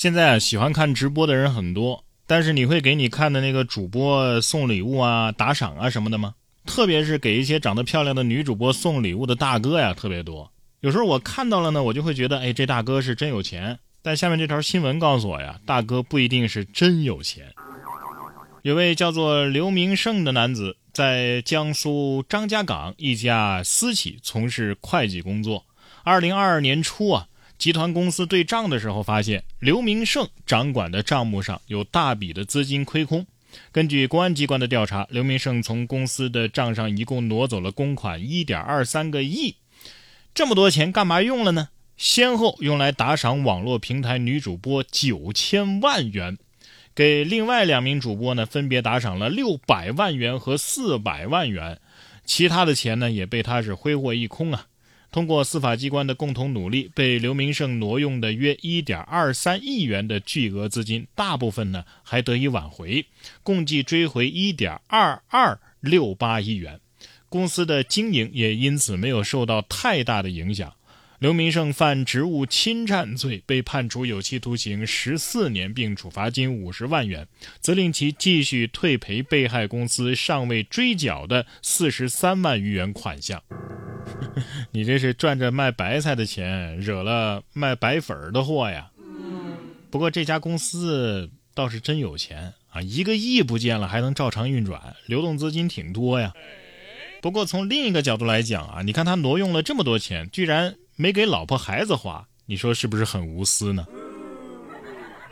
[0.00, 6.34] 现在啊，喜欢看直播的人很多，但是你会给你看的那个主播送礼物啊、打赏啊什么的吗？
[6.64, 10.50] 特别是给一些长得漂亮的女主播送礼物的大哥呀，特别多。
[10.80, 13.78] 有时候我看到了呢，我就会觉得，哎，这大哥是真有钱。
[14.00, 17.52] 但下面这条新闻告诉我呀，大哥不一定是真有钱。
[18.62, 25.66] 有位叫做刘明胜的男子，在江苏张家港一家私企从事会计工作。
[26.02, 27.26] 二零二二年初啊，
[27.60, 33.26] 集团公司对账的时候，发现刘明胜掌管的账目上有大笔的资金亏空。
[33.70, 39.56] 根据公安机关的调查，刘明胜从公司的账上一共挪走了公款一点二三个亿。
[40.32, 41.68] 这么多钱干嘛用了呢？
[41.98, 46.38] 先后用来打赏网络平台女主播九千万元，
[46.94, 51.78] 给另外两名主播呢分别打赏了六百万元和四百万元，
[52.24, 54.68] 其他的钱呢也被他是挥霍一空啊。
[55.10, 63.04] 通过司法机关的共同努力，被刘明胜挪用的约一点二三亿元的巨额资金，大部分呢还得以挽回，
[63.42, 66.78] 共计追回一点二二六八亿元。
[67.28, 70.72] 公司的经营也因此没有受到太大的影响。
[71.18, 77.28] 刘明胜犯职务侵占罪，被判处有期徒刑十四年，并处罚金五十万元，
[77.60, 83.42] 责令其继续退赔被害公司尚未追缴的四十三万余元款项。
[84.72, 88.90] 你这是赚着卖白菜的钱，惹了卖白粉儿的祸呀！
[89.90, 96.32] 不过这家公司倒是真有钱啊，一个亿不见了还能照常运转，流动资金挺多呀。
[97.20, 103.86] 不过从另一个角度来讲啊，你看他挪用了这么多钱，居然没给老婆孩子花，你说是不是很无私呢？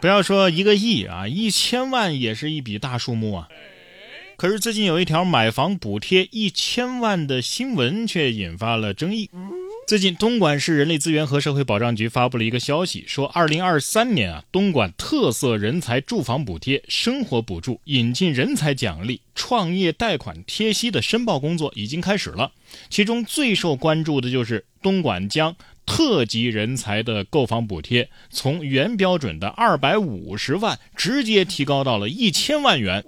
[0.00, 3.48] 不要说一个亿啊，一千万也是一笔大数目啊。
[4.38, 9.28] 可是最近有一条买房补贴一千万的新闻却引发了争议。
[9.88, 22.52] 最近，东莞市人力资源和社会保障局发布了一个消息，说二零二三年啊，东莞特色人才住房补贴、生活补助、引进人才奖励、创业贷款贴息的申报工作已经开始了。
[22.88, 25.56] 其中最受关注的就是东莞将。
[25.90, 33.02] 特级人才的购房补贴从原标准的二百五十万直接提高到了一千万元。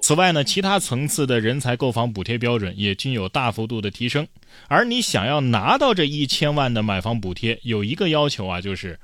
[0.00, 4.26] 此外呢，其他层次的人才购房补贴标准也均有大幅度的提升。
[4.66, 8.98] 而你想要拿到这一千万的买房补贴，有一个要求啊，就是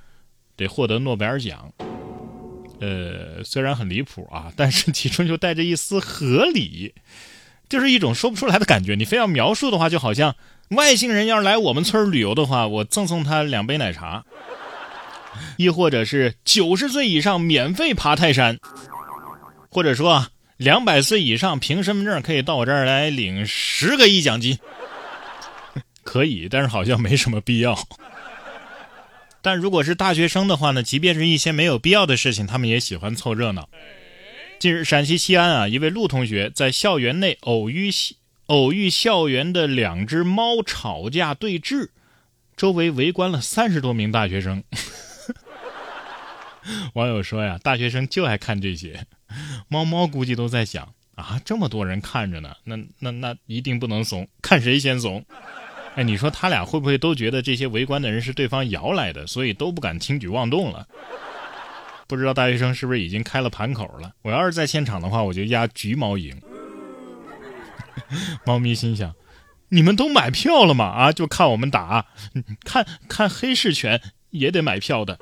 [0.56, 1.72] 得获得诺贝尔奖。
[2.80, 6.94] 呃，虽然很离谱啊， 但是其中就带着一丝合理，
[7.68, 8.94] 就是一种说不出来的感觉。
[8.94, 10.34] 你非要描述的话，就好像。
[10.70, 14.24] 外星人要是来我们村旅游的话，我赠送他两杯奶茶，
[15.56, 18.58] 亦或者是九十岁以上免费爬泰山，
[19.70, 24.58] 或者说啊两百岁以上凭身份证可以到我这儿来领十个亿奖金，
[26.02, 27.78] 可以，但是好像没什么必要。
[29.42, 33.68] 但如果是大学生的话呢，即便是一些没有必要的事情，他们也喜欢凑热闹。
[34.58, 37.90] 近日，陕西西安啊，一位陆同学在校园内偶遇。
[38.46, 41.88] 偶遇校园的两只猫吵架对峙，
[42.56, 44.62] 周围围观了三十多名大学生。
[46.94, 49.04] 网友说呀，大学生就爱看这些，
[49.68, 55.24] 猫猫估计都在想啊，这么多人看着呢，那那那一定不能怂，看谁先怂。
[55.94, 60.86] 哎，你说他俩会不会都觉得这些围观的人是对方摇来的，所以都不敢轻举妄动了？
[62.06, 64.12] 不知道大学生是不是已经开了盘口了？
[64.22, 66.40] 我要是在现场的话，我就压橘猫赢。
[68.44, 69.14] 猫咪心想
[69.70, 70.84] ：“你们都买票了吗？
[70.84, 72.06] 啊，就看我们打，
[72.62, 75.18] 看看黑市拳也得买票的。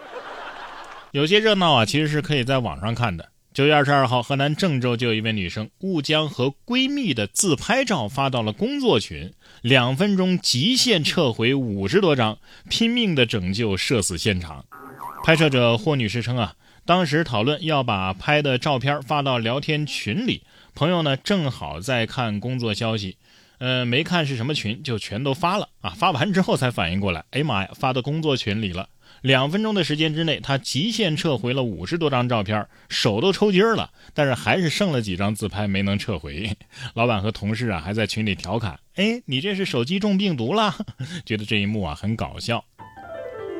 [1.12, 3.30] 有些热闹啊，其实是可以在网上看的。
[3.54, 9.32] 九月二十二号，河南郑州就有一位女生误将和闺蜜的自拍照发到了工作群，
[9.62, 12.36] 两分钟极限撤回五十多张，
[12.68, 14.64] 拼命的拯救社死现场。
[15.22, 20.42] 拍摄者霍女士称啊，当时讨论要把拍的照片发到聊天群里。”
[20.74, 23.16] 朋友呢，正好在看工作消息，
[23.58, 25.90] 呃，没看是什么群，就全都发了啊。
[25.90, 28.88] 发完之后才反应过来，哎妈呀，发到工作群里了。
[29.22, 36.56] 两分钟的时间之内，他极限撤回了五十多张照片，手都抽筋了，但是还是剩了几张自拍没能撤回。
[36.94, 40.74] 老板和同事啊，还在群里调侃，哎，你这是手机中病毒了？
[41.24, 42.64] 觉得这一幕啊很搞笑。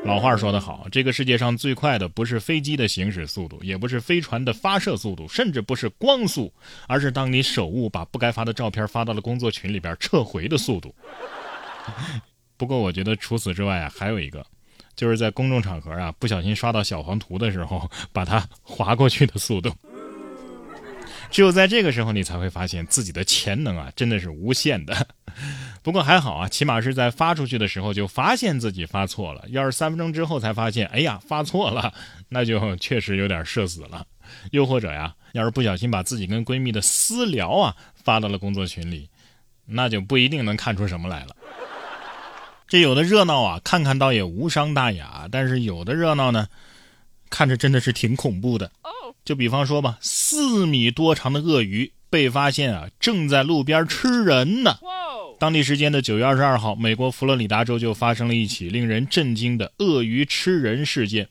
[0.03, 6.53] 老话说得好，这个世界上最快的不是飞机的行驶速度，也不是飞船的发射速度，甚至不是光速，
[6.87, 10.93] 而是当你手误把不该发的照片发到了工作群里边撤回的速度。
[12.55, 14.45] 不过我觉得除此之外啊，还有一个，
[14.95, 19.71] 就是在公众场合啊不小心刷到小黄图的时候，把它划过去的速度。
[21.31, 25.07] 只有在这个时候，你才会发现自己的潜能啊真的是无限的。
[25.81, 29.43] 不过还好啊，起码是在发出去的时候就发现自己发错了。
[29.49, 31.93] 要是三分钟之后才发现，哎呀，发错了，
[32.29, 34.05] 那就确实有点社死了。
[34.51, 39.09] 又或者呀，要是不小心把自己跟闺蜜的私聊啊发到了工作群里，
[39.65, 41.35] 那就不一定能看出什么来了。
[42.67, 46.47] 这有的热闹啊，看看倒也无伤大雅；但是有的热闹呢，
[47.29, 48.71] 看着真的是挺恐怖的。
[49.23, 54.77] 就比方说吧，四米多长的鳄鱼被发现啊，正在路边吃人呢。
[55.37, 61.27] 当地时间的九月二十二号，美国佛罗里达州就发生了一起令人震惊的鳄鱼吃人事件。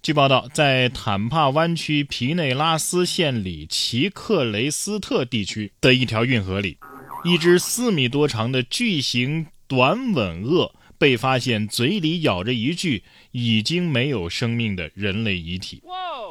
[0.00, 6.78] 据报道，在坦帕湾区皮内拉斯县里奇克雷斯特地区的一条运河里，
[7.24, 10.72] 一只四米多长的巨型短吻鳄。
[10.98, 15.82] 被发现嘴里咬着一具已经没有生命的人类遗体。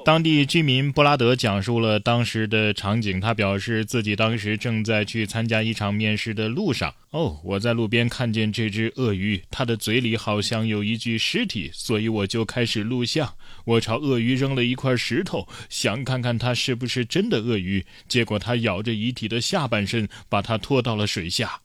[0.05, 6.93] 当地居民布拉德讲述了当时的场景，他表示自己当时正在去参加一场面试的路上。
[7.11, 13.33] 哦，我在路边看见这只鳄鱼，它的嘴里好像有一具尸体，所以我就开始录像。
[13.65, 17.85] 我朝鳄鱼扔了一块石头，想看看它是不是真的鳄鱼。
[18.07, 21.59] 结果它咬着遗体的下半身，把它拖到了水下。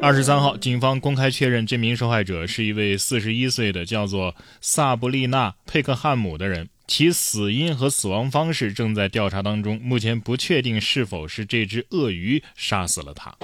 [0.00, 13.34] 二十三号，警方公开确认，这名受害者是一位四十一岁的叫做萨布丽娜·佩克汉姆的人，其死因和死亡方式正在调查当中，目前不确定是否是这只鳄鱼杀死了他。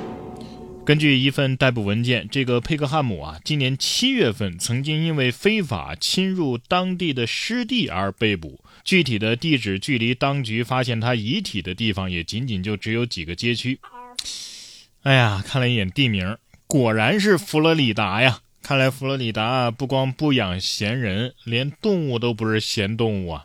[0.87, 13.81] 根据一份逮捕文件，这个佩克汉姆啊，今年七月份曾经因为非法侵入当地的湿地而被捕，具体的地址距离当局发现他遗体的地方也仅仅就只有几个街区。
[15.03, 16.39] 哎呀，看了一眼地名。
[16.75, 18.41] 果然是佛罗里达呀！
[18.61, 23.45] 看来佛罗里达不光不养闲人，连动物都不是闲动物啊。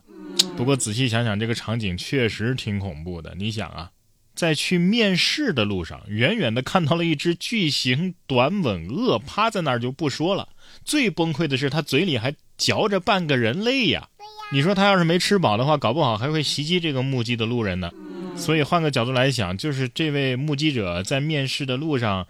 [0.57, 3.35] 不过仔细想想，这个场景确实挺恐怖的。
[3.37, 3.91] 你想啊，
[4.33, 10.49] 在去面试的路上，远远的看到了一只巨型短吻鳄趴在那儿就不说了，
[10.83, 14.09] 最崩溃的是它嘴里还嚼着半个人类呀！
[14.51, 17.91] 你说它要是没吃饱的话，搞不好还会袭击这个目击的路人呢。
[18.35, 22.25] 所以换个角度来想，就是这位目击者在面试的路上。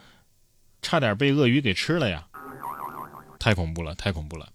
[0.82, 2.26] 差点被鳄鱼给吃了呀！
[3.38, 4.48] 太恐怖了，太恐怖了。